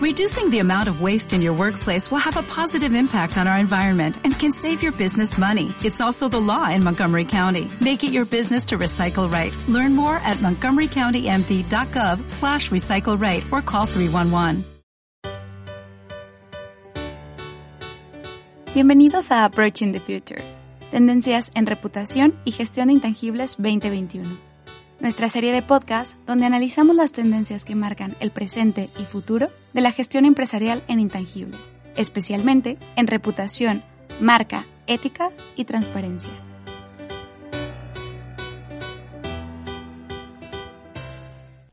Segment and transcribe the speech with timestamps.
[0.00, 3.58] Reducing the amount of waste in your workplace will have a positive impact on our
[3.58, 5.74] environment and can save your business money.
[5.84, 7.68] It's also the law in Montgomery County.
[7.82, 9.52] Make it your business to recycle right.
[9.68, 14.64] Learn more at montgomerycountymd.gov slash recycle right or call 311.
[18.72, 20.42] Bienvenidos a Approaching the Future,
[20.90, 24.49] Tendencias en Reputación y Gestión Intangibles 2021.
[25.00, 29.80] Nuestra serie de podcast donde analizamos las tendencias que marcan el presente y futuro de
[29.80, 31.60] la gestión empresarial en intangibles,
[31.96, 33.82] especialmente en reputación,
[34.20, 36.32] marca, ética y transparencia.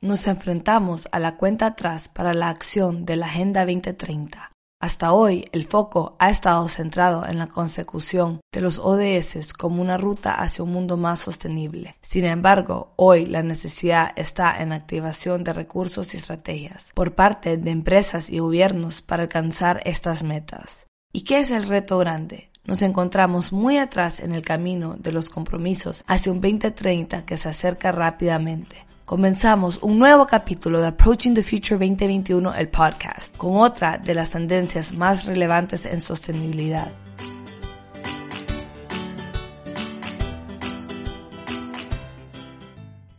[0.00, 4.53] Nos enfrentamos a la cuenta atrás para la acción de la Agenda 2030
[4.84, 9.96] hasta hoy, el foco ha estado centrado en la consecución de los ODS como una
[9.96, 11.96] ruta hacia un mundo más sostenible.
[12.02, 17.56] Sin embargo, hoy la necesidad está en la activación de recursos y estrategias por parte
[17.56, 20.86] de empresas y gobiernos para alcanzar estas metas.
[21.14, 22.50] ¿Y qué es el reto grande?
[22.66, 27.48] Nos encontramos muy atrás en el camino de los compromisos hacia un 2030 que se
[27.48, 33.98] acerca rápidamente comenzamos un nuevo capítulo de Approaching the Future 2021, el podcast, con otra
[33.98, 36.90] de las tendencias más relevantes en sostenibilidad.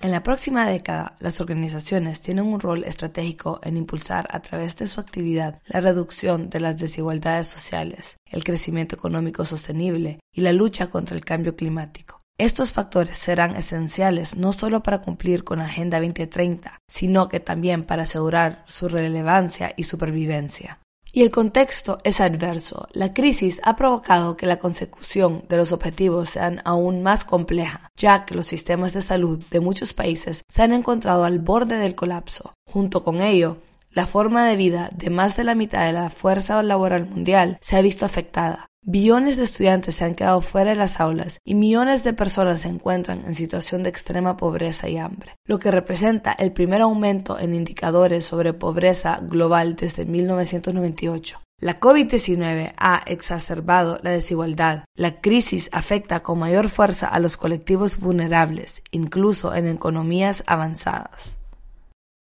[0.00, 4.86] En la próxima década, las organizaciones tienen un rol estratégico en impulsar a través de
[4.86, 10.88] su actividad la reducción de las desigualdades sociales, el crecimiento económico sostenible y la lucha
[10.88, 12.23] contra el cambio climático.
[12.36, 17.84] Estos factores serán esenciales no solo para cumplir con la Agenda 2030, sino que también
[17.84, 20.80] para asegurar su relevancia y supervivencia.
[21.12, 22.88] Y el contexto es adverso.
[22.90, 28.24] La crisis ha provocado que la consecución de los objetivos sean aún más compleja, ya
[28.24, 32.54] que los sistemas de salud de muchos países se han encontrado al borde del colapso.
[32.66, 33.58] Junto con ello,
[33.90, 37.76] la forma de vida de más de la mitad de la fuerza laboral mundial se
[37.76, 38.66] ha visto afectada.
[38.86, 42.68] Billones de estudiantes se han quedado fuera de las aulas y millones de personas se
[42.68, 47.54] encuentran en situación de extrema pobreza y hambre, lo que representa el primer aumento en
[47.54, 51.40] indicadores sobre pobreza global desde 1998.
[51.62, 54.84] La COVID-19 ha exacerbado la desigualdad.
[54.94, 61.38] La crisis afecta con mayor fuerza a los colectivos vulnerables, incluso en economías avanzadas.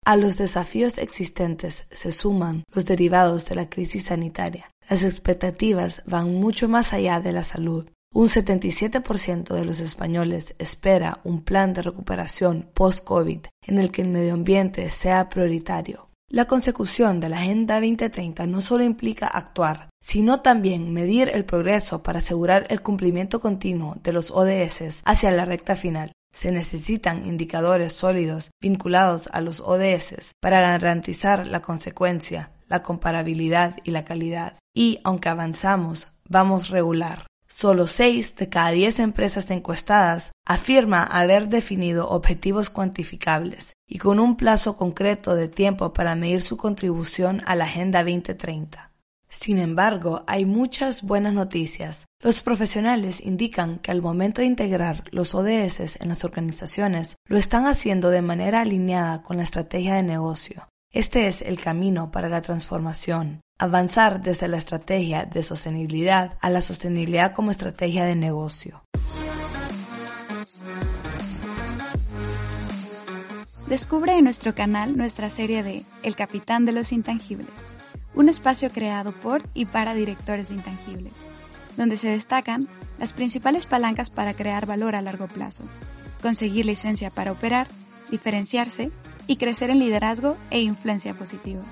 [0.07, 6.33] A los desafíos existentes se suman los derivados de la crisis sanitaria, las expectativas van
[6.33, 7.89] mucho más allá de la salud.
[8.13, 14.07] Un 77% de los españoles espera un plan de recuperación post-COVID en el que el
[14.07, 16.07] medio ambiente sea prioritario.
[16.29, 22.01] La consecución de la Agenda 2030 no solo implica actuar, sino también medir el progreso
[22.01, 26.11] para asegurar el cumplimiento continuo de los ODS hacia la recta final.
[26.33, 33.91] Se necesitan indicadores sólidos vinculados a los ODS para garantizar la consecuencia, la comparabilidad y
[33.91, 37.25] la calidad y, aunque avanzamos, vamos regular.
[37.47, 44.37] Solo 6 de cada 10 empresas encuestadas afirma haber definido objetivos cuantificables y con un
[44.37, 48.91] plazo concreto de tiempo para medir su contribución a la Agenda 2030.
[49.29, 52.05] Sin embargo, hay muchas buenas noticias.
[52.21, 57.65] Los profesionales indican que al momento de integrar los ODS en las organizaciones, lo están
[57.65, 60.69] haciendo de manera alineada con la estrategia de negocio.
[60.91, 66.61] Este es el camino para la transformación, avanzar desde la estrategia de sostenibilidad a la
[66.61, 68.83] sostenibilidad como estrategia de negocio.
[73.67, 77.49] Descubre en nuestro canal nuestra serie de El Capitán de los Intangibles,
[78.15, 81.13] un espacio creado por y para directores de intangibles,
[81.75, 85.63] donde se destacan las principales palancas para crear valor a largo plazo,
[86.21, 87.67] conseguir licencia para operar,
[88.09, 88.91] diferenciarse
[89.27, 91.63] y crecer en liderazgo e influencia positiva.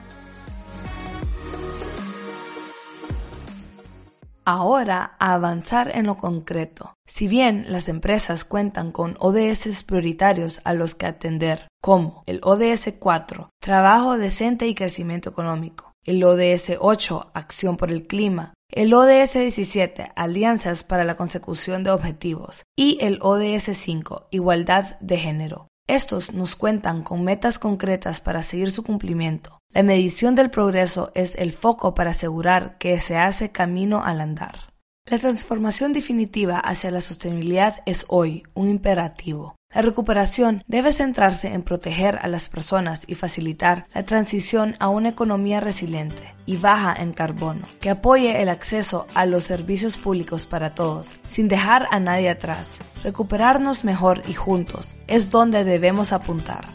[4.47, 6.93] Ahora a avanzar en lo concreto.
[7.07, 12.93] Si bien las empresas cuentan con ODS prioritarios a los que atender, como el ODS
[12.99, 19.33] 4, trabajo decente y crecimiento económico, el ODS 8, acción por el clima, el ODS
[19.33, 25.67] 17, alianzas para la consecución de objetivos, y el ODS 5, igualdad de género.
[25.87, 29.59] Estos nos cuentan con metas concretas para seguir su cumplimiento.
[29.75, 34.71] La medición del progreso es el foco para asegurar que se hace camino al andar.
[35.11, 39.57] La transformación definitiva hacia la sostenibilidad es hoy un imperativo.
[39.73, 45.09] La recuperación debe centrarse en proteger a las personas y facilitar la transición a una
[45.09, 50.73] economía resiliente y baja en carbono, que apoye el acceso a los servicios públicos para
[50.73, 52.77] todos, sin dejar a nadie atrás.
[53.03, 56.65] Recuperarnos mejor y juntos es donde debemos apuntar.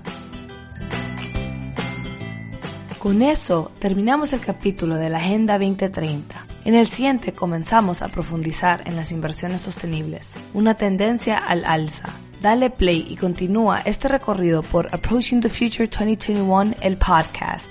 [3.00, 6.44] Con eso terminamos el capítulo de la Agenda 2030.
[6.66, 12.10] En el siguiente comenzamos a profundizar en las inversiones sostenibles, una tendencia al alza.
[12.42, 17.70] Dale play y continúa este recorrido por Approaching the Future 2021, el podcast.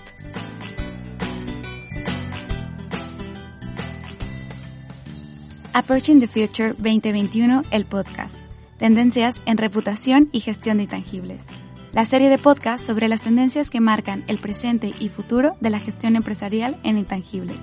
[5.73, 8.33] Approaching the Future 2021, el podcast.
[8.79, 11.45] Tendencias en reputación y gestión de intangibles
[11.91, 15.79] la serie de podcast sobre las tendencias que marcan el presente y futuro de la
[15.79, 17.57] gestión empresarial en intangibles.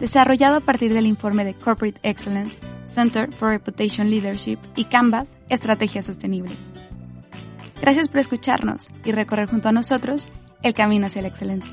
[0.00, 6.06] Desarrollado a partir del informe de Corporate Excellence, Center for Reputation Leadership y Canvas, Estrategias
[6.06, 6.58] Sostenibles.
[7.80, 10.28] Gracias por escucharnos y recorrer junto a nosotros
[10.62, 11.72] el camino hacia la excelencia.